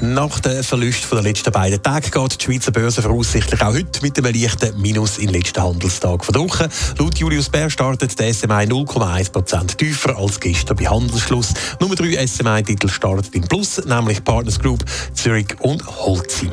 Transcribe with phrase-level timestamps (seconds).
[0.00, 4.16] Nach dem Verlust der letzten beiden Tage geht die Schweizer Börse voraussichtlich auch heute mit
[4.16, 6.68] einem leichten Minus im letzten Handelstag der Woche.
[6.98, 11.52] Laut Julius Bär startet der SMI 0,1% tiefer als gestern bei Handelsschluss.
[11.80, 16.52] Nummer drei SMI-Titel startet im Plus, nämlich Partners Group, Zurich und Holcim.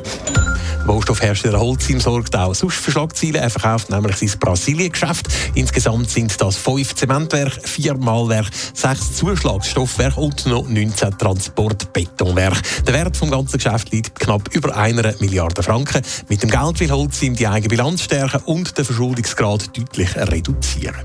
[0.86, 3.36] Baustoffhersteller Holcim sorgt auch sonst für Schlagzeilen.
[3.36, 5.28] Er verkauft nämlich sein Brasilien-Geschäft.
[5.56, 12.62] Insgesamt sind das fünf Zementwerke, vier Malwerke, sechs Zuschlagsstoffwerke und noch 19 Transportbetonwerke.
[12.86, 16.02] Der Wert des ganzen Geschäft liegt knapp über einer Milliarde Franken.
[16.30, 20.96] Mit dem Geld will Holcim die eigene Bilanz stärken und den Verschuldungsgrad deutlich reduzieren.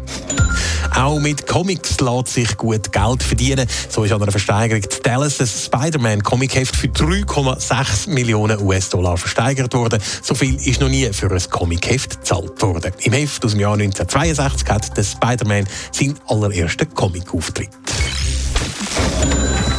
[0.94, 3.66] Auch mit Comics lässt sich gut Geld verdienen.
[3.88, 10.00] So ist an einer Versteigerung die Dallas ein Spider-Man-Comic-Heft für 3,6 Millionen US-Dollar versteigert worden.
[10.22, 12.92] So viel ist noch nie für ein Comic-Heft gezahlt worden.
[13.00, 17.70] Im Heft aus dem Jahr 1962 hat der Spider-Man seinen allerersten Comic-Auftritt.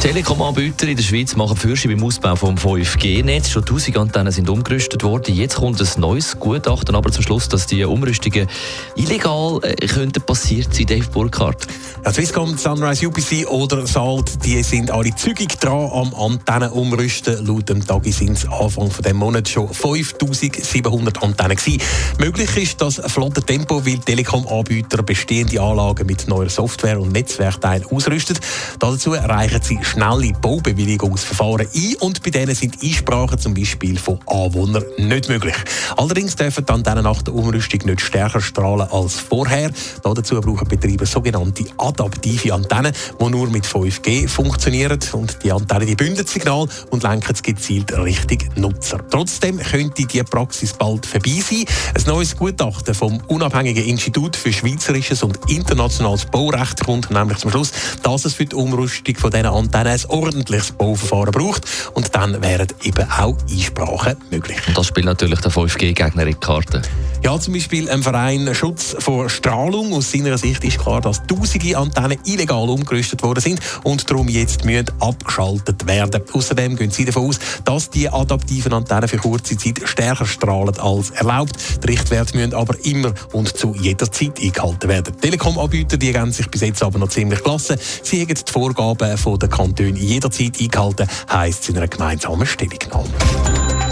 [0.02, 3.50] Telekom-Anbieter in der Schweiz machen Fürsche beim Ausbau vom 5G-Netz.
[3.50, 5.32] Schon 1000 Antennen sind umgerüstet worden.
[5.32, 8.48] Jetzt kommt ein neues Gutachten, aber zum Schluss, dass die Umrüstungen
[8.96, 11.68] illegal äh, könnten passiert sein, Dave Burkhardt.
[12.04, 17.46] Ja, Swisscom, Sunrise UPC oder Salt, die sind alle zügig dran am Antennen umrüsten.
[17.46, 21.80] Laut dem Tagi sind es Anfang von dem Monat schon 5700 Antennen gewesen.
[22.18, 28.36] Möglich ist das flotte Tempo, weil Telekom-Anbieter bestehende Anlagen mit neuer Software und Netzwerkteilen ausrüsten.
[28.80, 34.84] Dazu reichen sie schnelle Baubewilligungsverfahren ein und bei denen sind Einsprachen zum Beispiel von Anwohnern
[34.98, 35.56] nicht möglich.
[35.96, 39.70] Allerdings dürfen dann Antennen nach der Umrüstung nicht stärker strahlen als vorher.
[40.02, 44.98] Dazu brauchen Betreiber sogenannte adaptive Antennen, die nur mit 5G funktionieren.
[45.12, 48.98] Und die Antennen die bündeln das Signal und lenken es gezielt Richtung Nutzer.
[49.10, 51.64] Trotzdem könnte diese Praxis bald vorbei sein.
[51.94, 57.70] Ein neues Gutachten vom unabhängigen Institut für Schweizerisches und internationales Baurecht kommt nämlich zum Schluss,
[58.02, 61.66] dass es für die Umrüstung von diesen Antennen ein ordentliches Bauverfahren braucht.
[61.94, 64.58] Und dann wären eben auch Einsprachen möglich.
[64.66, 66.82] Und das spielt natürlich der 5G-Gegner in die Karte.
[67.24, 69.92] Ja, zum Beispiel ein Verein Schutz vor Strahlung.
[69.92, 74.64] Aus seiner Sicht ist klar, dass tausende Antennen illegal umgerüstet worden sind und darum jetzt
[74.64, 76.22] müssen abgeschaltet werden.
[76.32, 81.10] Außerdem gehen sie davon aus, dass die adaptiven Antennen für kurze Zeit stärker strahlen als
[81.10, 81.52] erlaubt.
[81.84, 85.16] Die Richtwerte müssen aber immer und zu jeder Zeit eingehalten werden.
[85.20, 87.76] Telekom-Anbieter die haben sich bis jetzt aber noch ziemlich gelassen.
[88.02, 93.08] Sie haben die Vorgaben von der Kantone jederzeit eingehalten, heisst es in einer gemeinsamen Stellungnahme.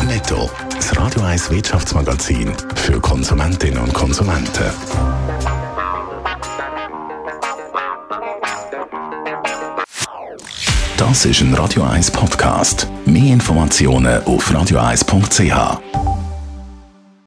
[0.07, 0.51] Netto.
[0.75, 4.65] Das Radio 1 Wirtschaftsmagazin für Konsumentinnen und Konsumenten.
[10.97, 12.87] Das ist ein Radio 1 Podcast.
[13.07, 16.10] Mehr Informationen auf radio1.ch.